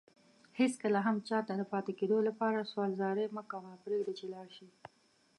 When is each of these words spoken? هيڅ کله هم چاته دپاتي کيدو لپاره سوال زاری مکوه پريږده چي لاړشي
هيڅ 0.57 0.73
کله 0.83 0.99
هم 1.07 1.17
چاته 1.29 1.53
دپاتي 1.61 1.93
کيدو 1.99 2.17
لپاره 2.27 2.69
سوال 2.71 2.91
زاری 3.01 3.25
مکوه 3.37 3.71
پريږده 3.83 4.13
چي 4.19 4.25
لاړشي 4.33 4.67